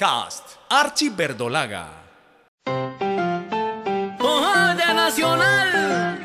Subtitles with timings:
[0.00, 1.86] Podcast Archie Verdolaga.
[4.74, 6.22] de Nacional,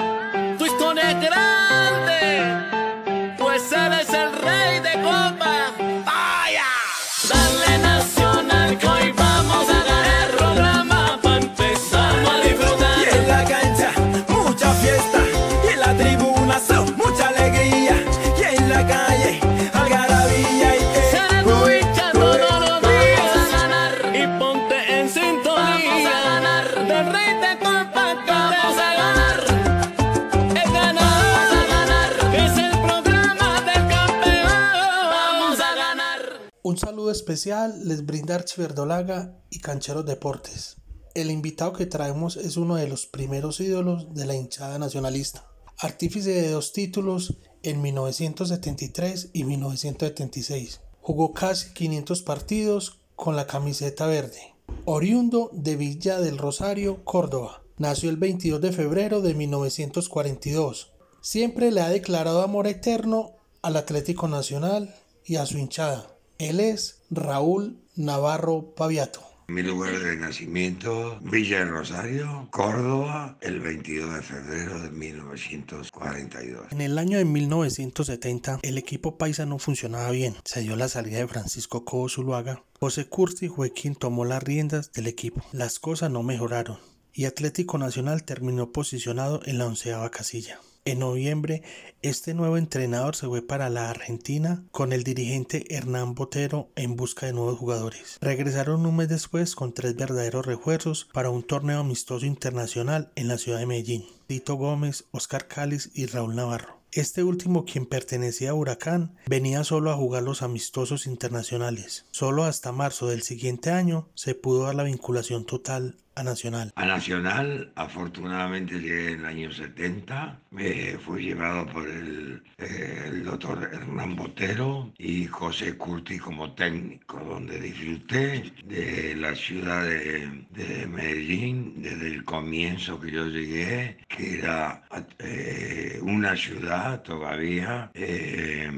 [36.66, 40.78] Un saludo especial les brinda Archie Verdolaga y Cancheros Deportes.
[41.14, 45.46] El invitado que traemos es uno de los primeros ídolos de la hinchada nacionalista.
[45.78, 50.82] Artífice de dos títulos en 1973 y 1976.
[51.02, 54.56] Jugó casi 500 partidos con la camiseta verde.
[54.86, 57.62] Oriundo de Villa del Rosario, Córdoba.
[57.78, 60.94] Nació el 22 de febrero de 1942.
[61.22, 66.15] Siempre le ha declarado amor eterno al Atlético Nacional y a su hinchada.
[66.38, 69.22] Él es Raúl Navarro Paviato.
[69.48, 76.72] Mi lugar de nacimiento, Villa del Rosario, Córdoba, el 22 de febrero de 1942.
[76.72, 80.36] En el año de 1970, el equipo paisa no funcionaba bien.
[80.44, 82.64] Se dio la salida de Francisco Cobo Zuluaga.
[82.80, 85.42] José Curti fue quien tomó las riendas del equipo.
[85.54, 86.80] Las cosas no mejoraron
[87.16, 90.60] y Atlético Nacional terminó posicionado en la onceava casilla.
[90.88, 91.64] En noviembre,
[92.04, 97.26] este nuevo entrenador se fue para la Argentina con el dirigente Hernán Botero en busca
[97.26, 98.20] de nuevos jugadores.
[98.22, 103.40] Regresaron un mes después con tres verdaderos refuerzos para un torneo amistoso internacional en la
[103.40, 104.06] ciudad de Medellín.
[104.28, 106.80] Tito Gómez, Oscar Cáliz y Raúl Navarro.
[106.92, 112.06] Este último, quien pertenecía a Huracán, venía solo a jugar los amistosos internacionales.
[112.12, 116.72] Solo hasta marzo del siguiente año se pudo dar la vinculación total a Nacional.
[116.76, 123.24] A Nacional, afortunadamente llegué en el año 70, me fui llevado por el, eh, el
[123.26, 130.88] doctor Hernán Botero y José Curti como técnico, donde disfruté de la ciudad de, de
[130.88, 134.84] Medellín desde el comienzo que yo llegué, que era
[135.20, 138.72] eh, una ciudad todavía eh,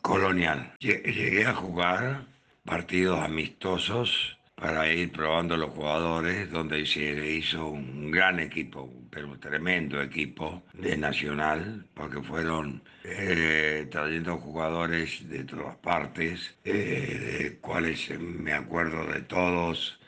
[0.00, 0.74] colonial.
[0.80, 2.24] Lle- Llegué a jugar
[2.64, 9.38] partidos amistosos para ir probando los jugadores, donde se hizo un gran equipo, pero un
[9.38, 18.10] tremendo equipo de Nacional, porque fueron eh, trayendo jugadores de todas partes, eh, de cuales
[18.18, 19.98] me acuerdo de todos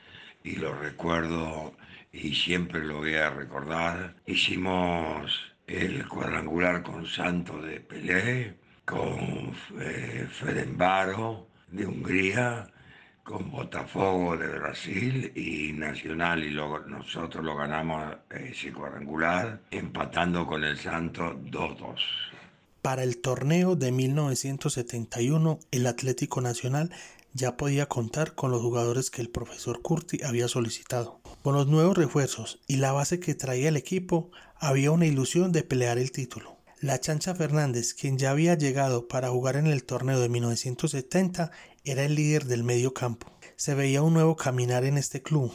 [0.43, 1.75] y los recuerdo
[2.13, 4.17] y siempre lo voy a recordar.
[4.27, 12.67] Hicimos el cuadrangular con Santo de Pelé, con eh, Ferenbaro de Hungría,
[13.25, 20.47] con Botafogo de Brasil y Nacional y luego nosotros lo ganamos eh, ese cuadrangular empatando
[20.47, 21.97] con el Santo 2-2.
[22.83, 26.91] Para el torneo de 1971, el Atlético Nacional
[27.33, 31.21] ya podía contar con los jugadores que el profesor Curti había solicitado.
[31.43, 35.63] Con los nuevos refuerzos y la base que traía el equipo, había una ilusión de
[35.63, 36.57] pelear el título.
[36.81, 41.51] La Chancha Fernández, quien ya había llegado para jugar en el torneo de 1970,
[41.85, 43.27] era el líder del medio campo.
[43.57, 45.53] Se veía un nuevo caminar en este club.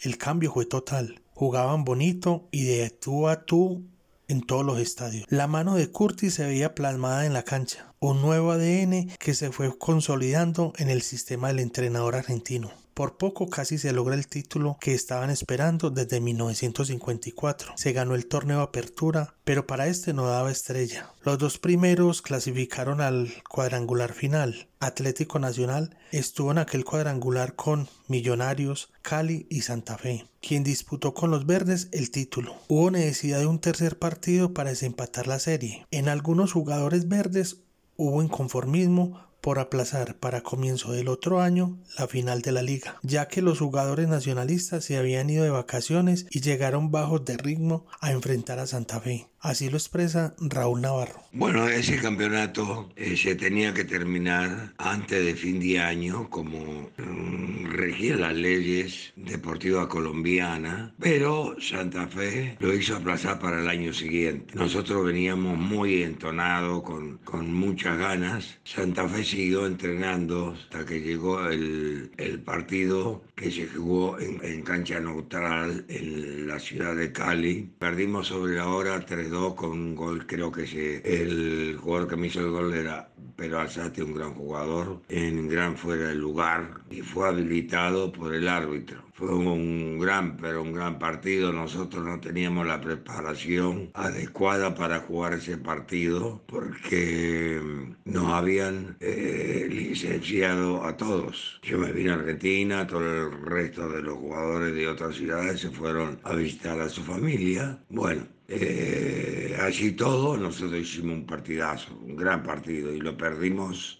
[0.00, 1.22] El cambio fue total.
[1.34, 3.84] Jugaban bonito y de tú a tú
[4.28, 5.26] en todos los estadios.
[5.28, 9.50] La mano de Curtis se veía plasmada en la cancha, un nuevo ADN que se
[9.50, 12.70] fue consolidando en el sistema del entrenador argentino.
[12.94, 17.72] Por poco casi se logra el título que estaban esperando desde 1954.
[17.76, 21.10] Se ganó el torneo Apertura, pero para este no daba estrella.
[21.24, 24.68] Los dos primeros clasificaron al cuadrangular final.
[24.78, 31.30] Atlético Nacional estuvo en aquel cuadrangular con Millonarios, Cali y Santa Fe, quien disputó con
[31.30, 32.56] los verdes el título.
[32.68, 35.86] Hubo necesidad de un tercer partido para desempatar la serie.
[35.90, 37.58] En algunos jugadores verdes
[37.96, 43.28] hubo inconformismo por aplazar para comienzo del otro año la final de la liga, ya
[43.28, 48.12] que los jugadores nacionalistas se habían ido de vacaciones y llegaron bajos de ritmo a
[48.12, 49.31] enfrentar a Santa Fe.
[49.42, 51.20] Así lo expresa Raúl Navarro.
[51.32, 57.72] Bueno, ese campeonato eh, se tenía que terminar antes de fin de año, como mm,
[57.72, 64.54] regían las leyes deportivas colombianas, pero Santa Fe lo hizo aplazar para el año siguiente.
[64.54, 68.60] Nosotros veníamos muy entonados, con, con muchas ganas.
[68.62, 75.00] Santa Fe siguió entrenando hasta que llegó el, el partido que se jugó en, cancha
[75.00, 77.68] neutral en la ciudad de Cali.
[77.78, 78.94] Perdimos sobre la hora
[79.32, 83.10] 3-2 con un gol, creo que se, el jugador que me hizo el gol era
[83.42, 88.46] pero Alzate un gran jugador, en gran fuera de lugar y fue habilitado por el
[88.46, 89.02] árbitro.
[89.14, 91.52] Fue un gran, pero un gran partido.
[91.52, 97.60] Nosotros no teníamos la preparación adecuada para jugar ese partido porque
[98.04, 101.58] nos habían eh, licenciado a todos.
[101.64, 105.70] Yo me vine a Argentina, todo el resto de los jugadores de otras ciudades se
[105.70, 107.76] fueron a visitar a su familia.
[107.88, 108.22] Bueno,
[108.54, 113.31] eh, allí todo, nosotros hicimos un partidazo, un gran partido, y lo perdimos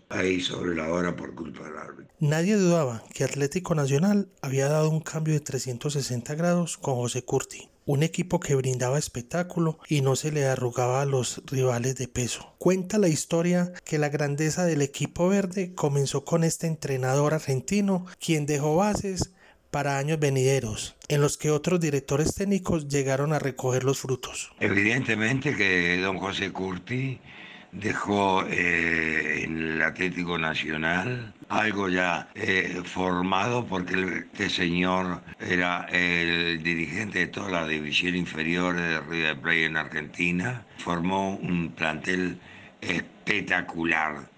[0.09, 2.15] ahí sobre la hora por culpa del árbitro.
[2.21, 7.69] Nadie dudaba que Atlético Nacional había dado un cambio de 360 grados con José Curti,
[7.85, 12.55] un equipo que brindaba espectáculo y no se le arrugaba a los rivales de peso.
[12.59, 18.47] Cuenta la historia que la grandeza del equipo verde comenzó con este entrenador argentino, quien
[18.47, 19.33] dejó bases
[19.73, 24.53] para años venideros, en los que otros directores técnicos llegaron a recoger los frutos.
[24.61, 27.19] Evidentemente que don José Curti
[27.73, 36.63] dejó eh, en el Atlético Nacional algo ya eh, formado porque este señor era el
[36.63, 40.65] dirigente de toda la división inferior de River Plate en Argentina.
[40.79, 42.39] Formó un plantel
[42.81, 44.29] espectacular,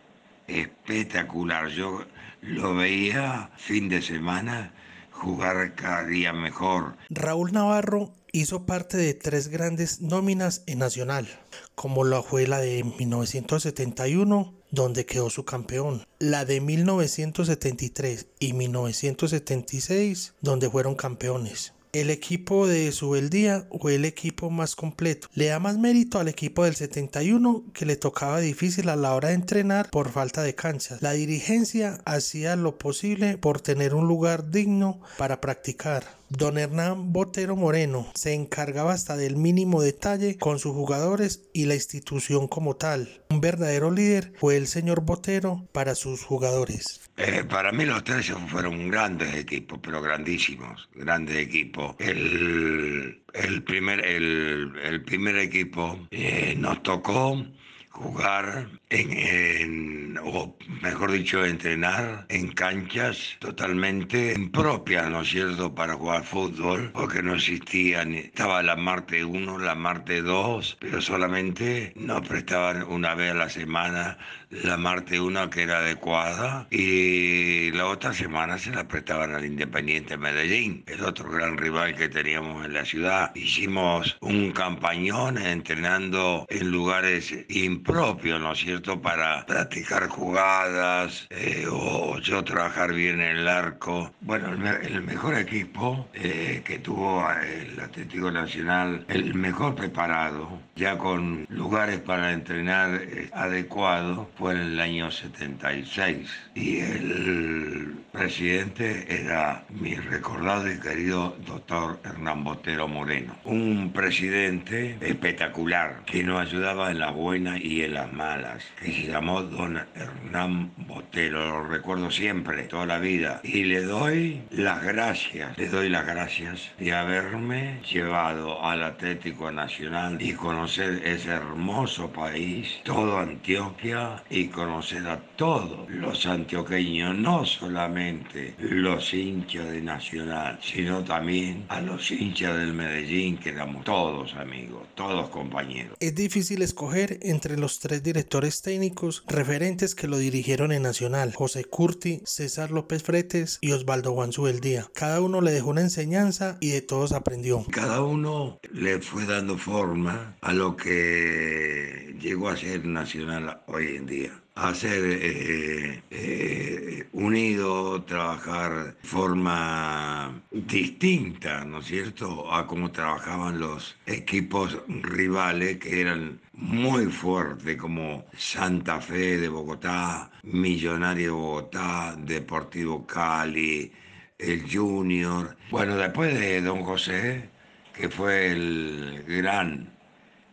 [0.46, 1.68] espectacular.
[1.68, 2.04] Yo
[2.42, 4.70] lo veía fin de semana
[5.10, 6.96] jugar cada día mejor.
[7.10, 11.28] Raúl Navarro hizo parte de tres grandes nóminas en Nacional,
[11.76, 20.34] como la fue la de 1971, donde quedó su campeón, la de 1973 y 1976,
[20.40, 21.74] donde fueron campeones.
[21.92, 25.28] El equipo de Subeldía fue el equipo más completo.
[25.32, 29.28] Le da más mérito al equipo del 71 que le tocaba difícil a la hora
[29.28, 31.00] de entrenar por falta de canchas.
[31.02, 36.04] La dirigencia hacía lo posible por tener un lugar digno para practicar.
[36.36, 41.74] Don Hernán Botero Moreno se encargaba hasta del mínimo detalle con sus jugadores y la
[41.74, 43.22] institución como tal.
[43.30, 47.08] Un verdadero líder fue el señor Botero para sus jugadores.
[47.18, 51.94] Eh, para mí los tres fueron grandes equipos, pero grandísimos, grandes equipos.
[52.00, 57.44] El, el primer, el, primer equipo eh, nos tocó
[57.94, 65.94] jugar en, en, o mejor dicho, entrenar en canchas totalmente impropias, ¿no es cierto?, para
[65.94, 71.92] jugar fútbol, porque no existía, ni, estaba la Marte 1, la Marte 2, pero solamente
[71.96, 74.18] nos prestaban una vez a la semana
[74.62, 80.16] la Marte 1 que era adecuada y la otra semana se la prestaban al Independiente
[80.16, 83.32] Medellín, el otro gran rival que teníamos en la ciudad.
[83.34, 92.18] Hicimos un campañón entrenando en lugares impropios, ¿no es cierto?, para practicar jugadas eh, o
[92.20, 94.12] yo trabajar bien en el arco.
[94.20, 100.98] Bueno, el, el mejor equipo eh, que tuvo el Atlético Nacional, el mejor preparado, ya
[100.98, 109.64] con lugares para entrenar eh, adecuados, fue en el año 76 y el presidente era
[109.70, 113.34] mi recordado y querido doctor Hernán Botero Moreno.
[113.44, 119.06] Un presidente espectacular que nos ayudaba en las buenas y en las malas, que se
[119.06, 123.40] llamó don Hernán Botero, lo recuerdo siempre, toda la vida.
[123.44, 130.20] Y le doy las gracias, le doy las gracias de haberme llevado al Atlético Nacional
[130.20, 138.56] y conocer ese hermoso país, todo Antioquia y conocer a todos los antioqueños, no solamente
[138.58, 144.88] los hinchas de Nacional, sino también a los hinchas del Medellín, que éramos todos amigos,
[144.96, 145.96] todos compañeros.
[146.00, 151.64] Es difícil escoger entre los tres directores técnicos referentes que lo dirigieron en Nacional, José
[151.64, 154.90] Curti, César López Fretes y Osvaldo Juan Subeldía.
[154.94, 157.64] Cada uno le dejó una enseñanza y de todos aprendió.
[157.70, 164.06] Cada uno le fue dando forma a lo que llegó a ser Nacional hoy en
[164.06, 164.13] día
[164.56, 173.58] a ser eh, eh, unido, trabajar de forma distinta, ¿no es cierto?, a cómo trabajaban
[173.58, 182.16] los equipos rivales que eran muy fuertes, como Santa Fe de Bogotá, Millonario de Bogotá,
[182.16, 183.92] Deportivo Cali,
[184.38, 185.56] el Junior.
[185.70, 187.48] Bueno, después de Don José,
[187.92, 189.92] que fue el gran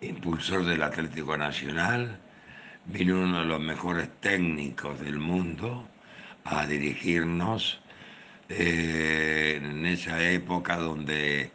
[0.02, 2.20] impulsor del Atlético Nacional,
[2.86, 5.88] vino uno de los mejores técnicos del mundo
[6.44, 7.80] a dirigirnos
[8.50, 11.52] eh, en esa época donde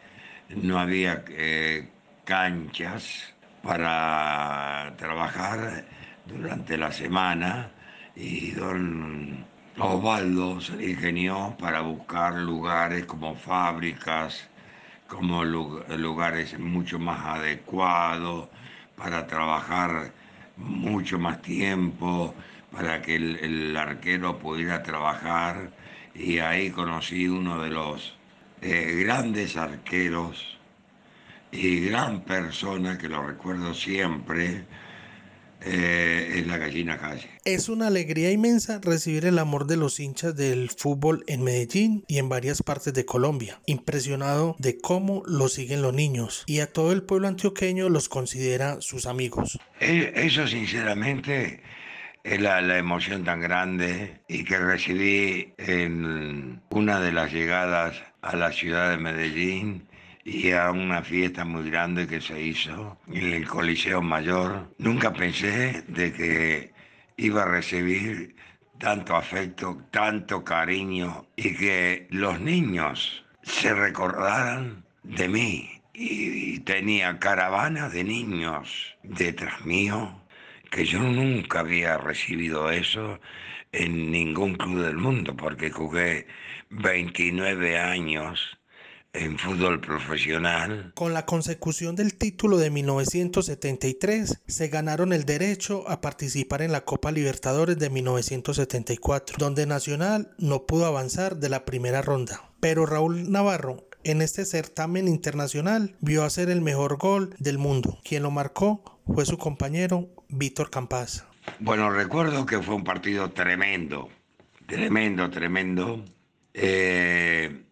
[0.49, 1.87] no había eh,
[2.23, 5.85] canchas para trabajar
[6.25, 7.69] durante la semana
[8.15, 9.45] y don
[9.77, 14.49] Osvaldo se ingenió para buscar lugares como fábricas,
[15.07, 18.49] como lugares mucho más adecuados
[18.95, 20.11] para trabajar
[20.57, 22.33] mucho más tiempo,
[22.71, 25.71] para que el, arquero pudiera trabajar.
[26.13, 28.17] Y ahí conocí uno de los
[28.61, 30.57] eh, grandes arqueros
[31.51, 34.65] y gran persona que lo recuerdo siempre,
[35.61, 37.27] eh, es la gallina calle.
[37.45, 42.17] Es una alegría inmensa recibir el amor de los hinchas del fútbol en Medellín y
[42.19, 43.59] en varias partes de Colombia.
[43.65, 48.81] Impresionado de cómo lo siguen los niños y a todo el pueblo antioqueño los considera
[48.81, 49.59] sus amigos.
[49.79, 51.61] Eh, Eso sinceramente
[52.23, 58.35] es la, la emoción tan grande y que recibí en una de las llegadas a
[58.35, 59.86] la ciudad de Medellín
[60.27, 64.69] y a una fiesta muy grande que se hizo en el Coliseo Mayor.
[64.77, 66.73] Nunca pensé de que
[67.15, 68.35] iba a recibir
[68.77, 75.81] tanto afecto, tanto cariño y que los niños se recordaran de mí.
[75.93, 80.21] Y, tenía caravanas de niños detrás mío
[80.69, 83.21] que yo nunca había recibido eso
[83.71, 86.27] en ningún club del mundo porque jugué
[86.69, 88.56] 29 años
[89.17, 90.91] en fútbol profesional.
[90.95, 96.85] Con la consecución del título de 1973, se ganaron el derecho a participar en la
[96.85, 102.51] Copa Libertadores de 1974, donde Nacional no pudo avanzar de la primera ronda.
[102.59, 107.99] Pero Raúl Navarro, en este certamen internacional, vio hacer el mejor gol del mundo.
[108.03, 111.25] Quien lo marcó fue su compañero Víctor Campas.
[111.59, 114.09] Bueno, recuerdo que fue un partido tremendo,
[114.67, 116.03] tremendo, tremendo.
[116.53, 117.66] Eh,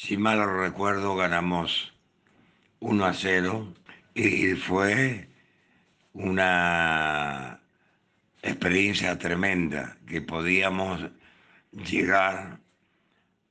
[0.00, 1.92] si mal recuerdo, ganamos
[2.78, 3.74] 1 a 0
[4.14, 5.28] y fue
[6.12, 7.58] una
[8.40, 11.00] experiencia tremenda que podíamos
[11.72, 12.60] llegar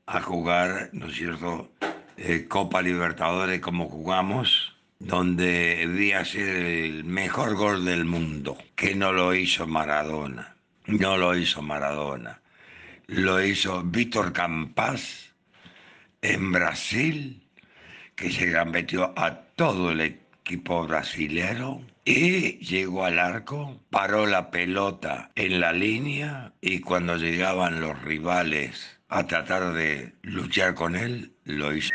[0.06, 1.70] a jugar, ¿no es cierto?,
[2.16, 9.12] eh, Copa Libertadores como jugamos, donde debía ser el mejor gol del mundo, que no
[9.12, 12.40] lo hizo Maradona, no lo hizo Maradona,
[13.08, 15.27] lo hizo Víctor Campas
[16.22, 17.48] en Brasil,
[18.16, 25.32] que se metió a todo el equipo brasilero y llegó al arco, paró la pelota
[25.36, 31.76] en la línea y cuando llegaban los rivales a tratar de luchar con él, lo
[31.76, 31.94] hizo.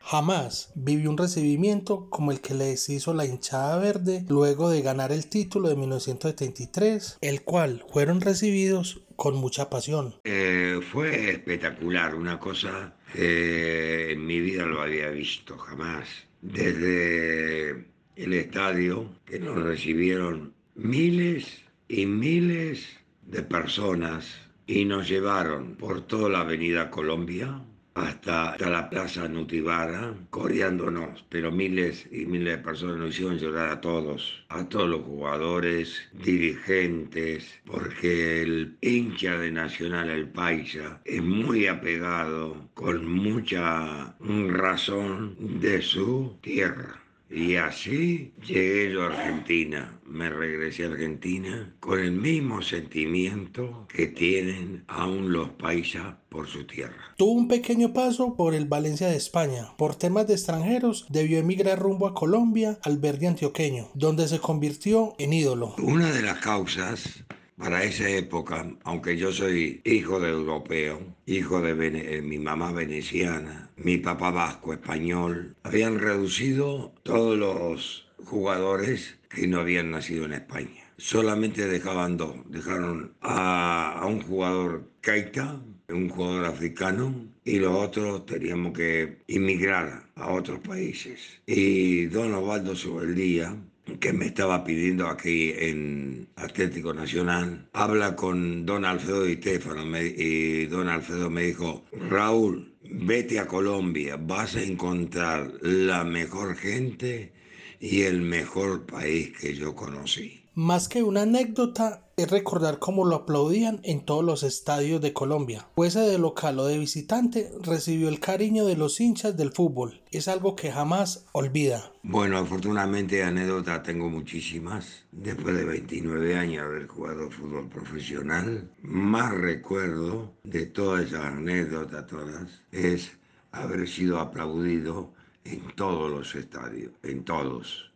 [0.00, 5.12] Jamás vivió un recibimiento como el que les hizo la hinchada verde luego de ganar
[5.12, 10.14] el título de 1973, el cual fueron recibidos con mucha pasión.
[10.24, 16.08] Eh, fue espectacular, una cosa que en mi vida lo había visto jamás.
[16.40, 17.86] Desde
[18.16, 22.86] el estadio, que nos recibieron miles y miles
[23.22, 27.62] de personas y nos llevaron por toda la avenida Colombia
[28.00, 33.80] hasta, la plaza Nutibara, coreándonos, pero miles y miles de personas nos hicieron llorar a
[33.80, 41.66] todos, a todos los jugadores, dirigentes, porque el hincha de Nacional, el Paisa, es muy
[41.66, 47.07] apegado, con mucha razón, de su tierra.
[47.30, 54.06] Y así llegué yo a Argentina, me regresé a Argentina con el mismo sentimiento que
[54.06, 57.14] tienen aún los paisas por su tierra.
[57.18, 59.74] Tuvo un pequeño paso por el Valencia de España.
[59.76, 65.14] Por temas de extranjeros debió emigrar rumbo a Colombia al verde antioqueño, donde se convirtió
[65.18, 65.74] en ídolo.
[65.82, 67.24] Una de las causas
[67.58, 71.72] para esa época, aunque yo soy hijo de europeo, hijo de
[72.16, 79.60] eh, mi mamá veneciana, mi papá vasco español, habían reducido todos los jugadores que no
[79.60, 80.84] habían nacido en España.
[80.96, 82.34] Solamente dejaban dos.
[82.48, 90.08] Dejaron a, a un jugador Keita, un jugador africano, y los otros teníamos que inmigrar
[90.16, 91.40] a otros países.
[91.46, 93.56] Y don Osvaldo Sobeldía,
[94.00, 100.66] que me estaba pidiendo aquí en Atlético Nacional, habla con don Alfredo Di Stefano y
[100.66, 107.32] don Alfredo me dijo, Raúl, vete a Colombia, vas a encontrar la mejor gente
[107.80, 110.44] y el mejor país que yo conocí.
[110.54, 115.68] Más que una anécdota, es recordar cómo lo aplaudían en todos los estadios de Colombia.
[115.76, 120.02] Fuese de local o de visitante, recibió el cariño de los hinchas del fútbol.
[120.10, 121.92] Es algo que jamás olvida.
[122.02, 125.04] Bueno, afortunadamente anécdotas tengo muchísimas.
[125.12, 132.04] Después de 29 años de haber jugado fútbol profesional, más recuerdo de todas esas anécdotas,
[132.08, 133.12] todas, es
[133.52, 135.12] haber sido aplaudido
[135.44, 137.92] en todos los estadios, en todos,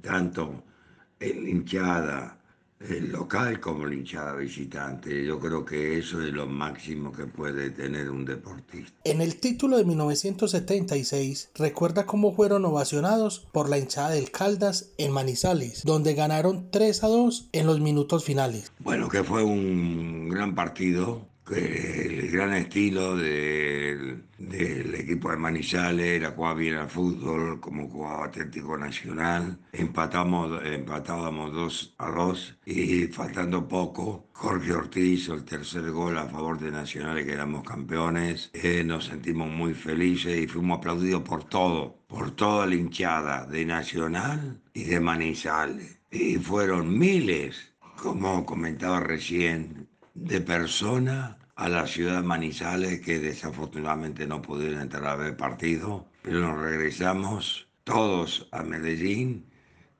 [0.00, 0.62] tanto
[1.18, 2.38] en hinchada
[2.80, 5.24] el local como la hinchada visitante.
[5.24, 8.92] Yo creo que eso es lo máximo que puede tener un deportista.
[9.04, 15.12] En el título de 1976 recuerda cómo fueron ovacionados por la hinchada del Caldas en
[15.12, 18.72] Manizales, donde ganaron 3 a 2 en los minutos finales.
[18.78, 26.30] Bueno, que fue un gran partido el gran estilo del, del, equipo de Manizales era
[26.30, 29.58] jugar bien al fútbol, como jugaba Atlético Nacional.
[29.72, 36.26] Empatamos, empatábamos 2 a 2 y faltando poco, Jorge Ortiz hizo el tercer gol a
[36.26, 38.50] favor de Nacional, que éramos campeones.
[38.54, 43.66] Eh, nos sentimos muy felices y fuimos aplaudidos por todo, por toda la hinchada de
[43.66, 46.00] Nacional y de Manizales.
[46.10, 54.26] Y fueron miles, como comentaba recién, de personas a la ciudad de Manizales que desafortunadamente
[54.26, 59.46] no pudieron entrar a ver partido, pero nos regresamos todos a Medellín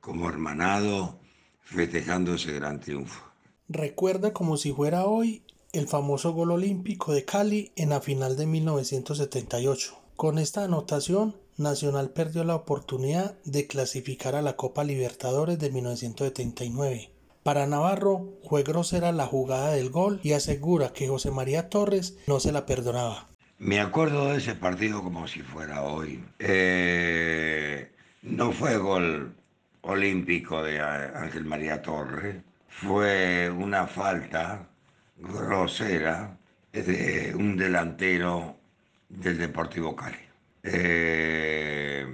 [0.01, 1.21] como hermanado
[1.61, 3.25] festejando ese gran triunfo.
[3.69, 5.43] Recuerda como si fuera hoy
[5.73, 9.97] el famoso gol olímpico de Cali en la final de 1978.
[10.17, 17.14] Con esta anotación, Nacional perdió la oportunidad de clasificar a la Copa Libertadores de 1979.
[17.45, 22.41] Para Navarro fue grosera la jugada del gol y asegura que José María Torres no
[22.41, 23.29] se la perdonaba.
[23.59, 26.25] Me acuerdo de ese partido como si fuera hoy.
[26.39, 29.35] Eh, no fue gol
[29.83, 32.37] olímpico de Ángel María Torres,
[32.67, 34.67] fue una falta
[35.19, 36.39] grosera
[36.73, 38.57] de un delantero
[39.11, 40.17] del Deportivo Cali.
[40.63, 42.07] Eh,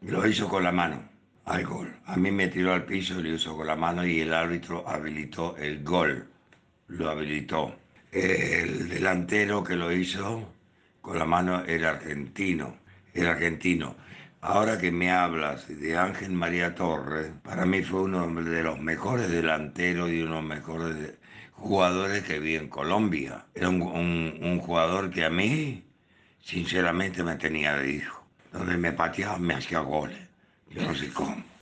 [0.00, 1.09] lo hizo con la mano
[1.44, 1.94] al gol.
[2.06, 5.56] A mí me tiró al piso lo hizo con la mano y el árbitro habilitó
[5.56, 6.28] el gol.
[6.88, 7.76] Lo habilitó.
[8.12, 10.52] El delantero que lo hizo
[11.00, 12.76] con la mano era argentino.
[13.14, 13.96] Era argentino.
[14.42, 19.30] Ahora que me hablas de Ángel María Torres, para mí fue uno de los mejores
[19.30, 21.18] delanteros y uno de los mejores
[21.52, 23.44] jugadores que vi en Colombia.
[23.54, 25.84] Era un, un jugador que a mí,
[26.40, 28.24] sinceramente, me tenía de hijo.
[28.52, 30.29] Donde me pateaba, me hacía goles.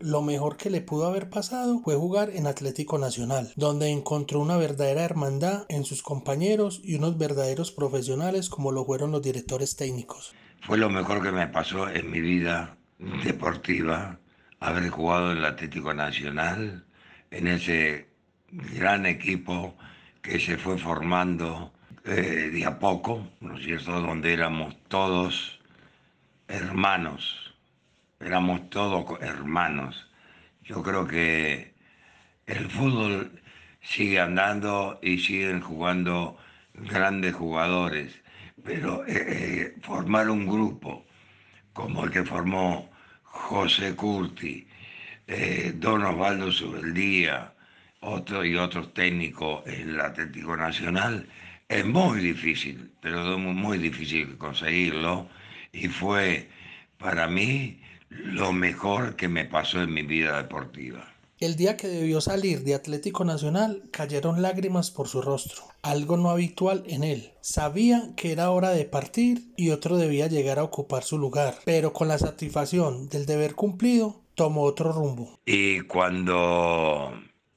[0.00, 4.56] Lo mejor que le pudo haber pasado fue jugar en Atlético Nacional, donde encontró una
[4.56, 10.34] verdadera hermandad en sus compañeros y unos verdaderos profesionales como lo fueron los directores técnicos.
[10.60, 12.76] Fue lo mejor que me pasó en mi vida
[13.24, 14.18] deportiva,
[14.60, 16.84] haber jugado en el Atlético Nacional,
[17.30, 18.08] en ese
[18.50, 19.74] gran equipo
[20.20, 21.72] que se fue formando
[22.04, 25.58] eh, de a poco, ¿no es cierto?, donde éramos todos
[26.46, 27.47] hermanos
[28.20, 30.08] éramos todos hermanos.
[30.62, 31.74] Yo creo que
[32.46, 33.40] el fútbol
[33.80, 36.36] sigue andando y siguen jugando
[36.74, 38.20] grandes jugadores,
[38.64, 41.06] pero eh, eh, formar un grupo
[41.72, 42.90] como el que formó
[43.22, 44.66] José Curti,
[45.26, 47.54] eh, Don Osvaldo Subeldía,
[48.00, 51.28] otro y otros técnicos en el Atlético Nacional,
[51.68, 55.28] es muy difícil, pero muy difícil conseguirlo
[55.72, 56.48] y fue
[56.98, 61.14] para mí lo mejor que me pasó en mi vida deportiva.
[61.40, 66.30] El día que debió salir de Atlético Nacional cayeron lágrimas por su rostro, algo no
[66.30, 67.30] habitual en él.
[67.42, 71.92] Sabía que era hora de partir y otro debía llegar a ocupar su lugar, pero
[71.92, 75.38] con la satisfacción del deber cumplido, tomó otro rumbo.
[75.46, 77.12] Y cuando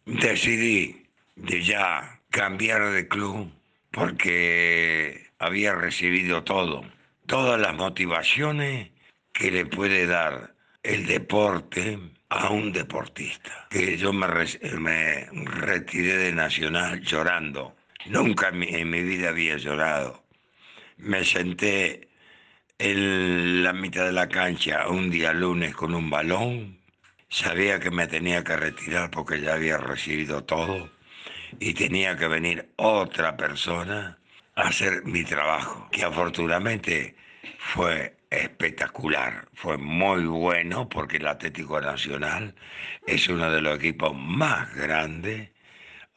[0.06, 3.50] decidí de ya cambiar de club,
[3.90, 6.84] porque había recibido todo,
[7.26, 8.91] todas las motivaciones
[9.34, 13.68] que le puede dar el deporte a un deportista.
[13.70, 17.76] Que yo me, retiré de Nacional llorando.
[18.08, 20.24] Nunca en mi, vida había llorado.
[20.98, 22.10] Me senté
[22.80, 26.80] en la mitad de la cancha un día lunes con un balón.
[27.30, 30.90] Sabía que me tenía que retirar porque ya había recibido todo
[31.60, 34.18] y tenía que venir otra persona
[34.56, 37.16] a hacer mi trabajo, que afortunadamente
[37.58, 42.56] fue espectacular, fue muy bueno porque el Atlético Nacional
[43.06, 45.50] es uno de los equipos más grandes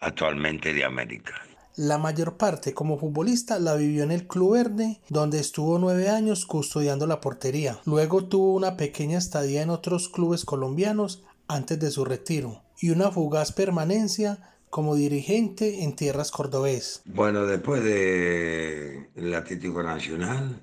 [0.01, 1.35] actualmente de América.
[1.77, 6.47] La mayor parte como futbolista la vivió en el Club Verde, donde estuvo nueve años
[6.47, 7.81] custodiando la portería.
[7.85, 13.11] Luego tuvo una pequeña estadía en otros clubes colombianos antes de su retiro y una
[13.11, 17.03] fugaz permanencia como dirigente en tierras cordobés.
[17.07, 20.63] Bueno, después del Atlético Nacional,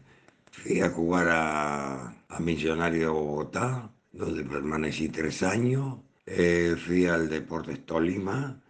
[0.52, 6.00] Fui a jugar a, a Millonario de Bogotá, donde permanecí tres años.
[6.26, 8.62] Eh, fui al Deportes Tolima,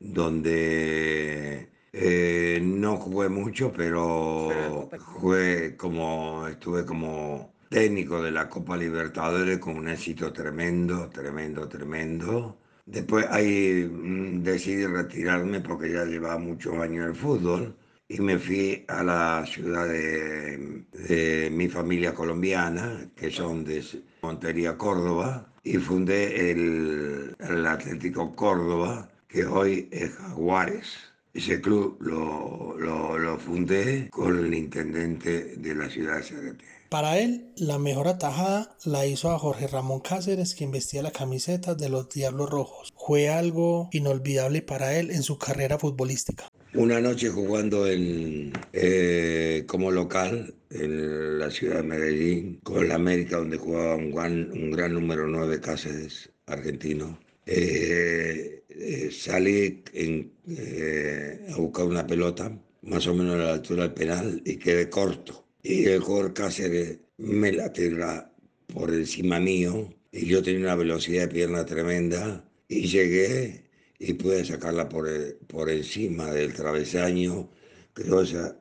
[0.00, 9.58] donde eh, no jugué mucho, pero jugué como, estuve como técnico de la Copa Libertadores
[9.58, 12.58] con un éxito tremendo, tremendo, tremendo.
[12.86, 17.76] Después ahí mm, decidí retirarme porque ya llevaba muchos años en el fútbol
[18.08, 23.84] y me fui a la ciudad de, de mi familia colombiana, que son de
[24.22, 30.86] Montería, Córdoba, y fundé el, el Atlético Córdoba, que hoy es Jaguares.
[31.34, 36.62] Ese club lo, lo, lo fundé con el intendente de la ciudad de CDT.
[36.88, 41.74] Para él, la mejor atajada la hizo a Jorge Ramón Cáceres, quien vestía la camiseta
[41.74, 42.94] de los Diablos Rojos.
[42.96, 46.48] Fue algo inolvidable para él en su carrera futbolística.
[46.76, 53.38] Una noche jugando en, eh, como local en la ciudad de Medellín, con la América,
[53.38, 57.18] donde jugaba un gran, número 9 Cáceres, argentino.
[57.46, 63.94] Eh, eh, salí eh, a buscar una pelota, más o menos a la altura del
[63.94, 65.46] penal, y quedé corto.
[65.62, 68.30] Y el jugador Cáceres me la tira
[68.66, 73.65] por encima mío, y yo tenía una velocidad de pierna tremenda, y llegué
[73.98, 77.48] y pude sacarla por, el- por encima del travesaño.
[77.94, 78.56] Creo que esa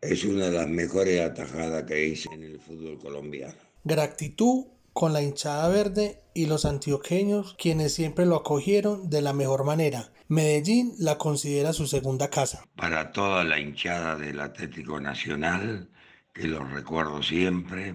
[0.00, 3.54] es una de las mejores atajadas que hice en el fútbol colombiano.
[3.84, 9.64] Gratitud con la hinchada verde y los antioqueños, quienes siempre lo acogieron de la mejor
[9.64, 10.12] manera.
[10.28, 12.64] Medellín la considera su segunda casa.
[12.76, 15.90] Para toda la hinchada del Atlético Nacional,
[16.32, 17.94] que los recuerdo siempre,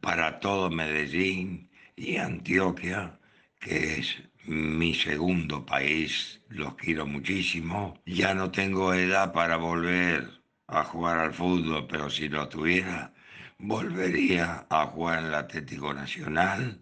[0.00, 3.18] para todo Medellín y Antioquia,
[3.60, 4.14] que es
[4.48, 8.00] mi segundo país, los quiero muchísimo.
[8.06, 13.12] Ya no tengo edad para volver a jugar al fútbol, pero si lo tuviera,
[13.58, 16.80] volvería a jugar en el Atlético Nacional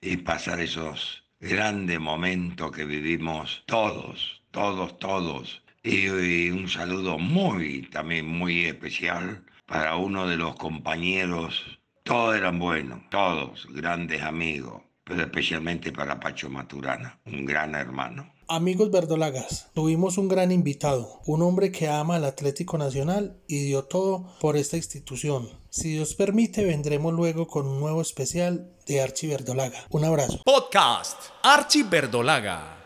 [0.00, 5.62] y pasar esos grandes momentos que vivimos todos, todos, todos.
[5.82, 11.78] Y, y un saludo muy, también muy especial para uno de los compañeros.
[12.02, 18.32] Todos eran buenos, todos grandes amigos, pero especialmente para Pacho Maturana, un gran hermano.
[18.48, 23.84] Amigos verdolagas, tuvimos un gran invitado, un hombre que ama al Atlético Nacional y dio
[23.84, 25.48] todo por esta institución.
[25.70, 29.78] Si Dios permite, vendremos luego con un nuevo especial de Archie Verdolaga.
[29.90, 30.42] Un abrazo.
[30.44, 32.83] Podcast Archie Verdolaga.